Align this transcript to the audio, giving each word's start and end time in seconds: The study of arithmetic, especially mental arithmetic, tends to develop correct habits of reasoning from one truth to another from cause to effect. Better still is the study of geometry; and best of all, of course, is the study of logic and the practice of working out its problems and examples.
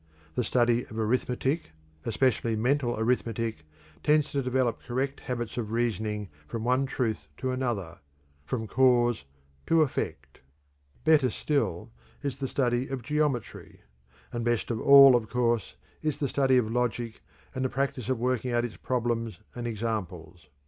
The 0.33 0.43
study 0.43 0.83
of 0.85 0.97
arithmetic, 0.97 1.73
especially 2.07 2.55
mental 2.55 2.97
arithmetic, 2.97 3.67
tends 4.01 4.31
to 4.31 4.41
develop 4.41 4.81
correct 4.81 5.19
habits 5.19 5.59
of 5.59 5.71
reasoning 5.71 6.29
from 6.47 6.63
one 6.63 6.87
truth 6.87 7.27
to 7.37 7.51
another 7.51 7.99
from 8.43 8.65
cause 8.65 9.25
to 9.67 9.83
effect. 9.83 10.39
Better 11.05 11.29
still 11.29 11.91
is 12.23 12.39
the 12.39 12.47
study 12.47 12.87
of 12.87 13.03
geometry; 13.03 13.81
and 14.33 14.43
best 14.43 14.71
of 14.71 14.81
all, 14.81 15.15
of 15.15 15.29
course, 15.29 15.75
is 16.01 16.17
the 16.17 16.27
study 16.27 16.57
of 16.57 16.71
logic 16.71 17.21
and 17.53 17.63
the 17.63 17.69
practice 17.69 18.09
of 18.09 18.17
working 18.19 18.51
out 18.51 18.65
its 18.65 18.77
problems 18.77 19.37
and 19.53 19.67
examples. 19.67 20.47